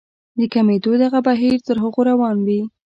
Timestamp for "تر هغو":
1.67-2.01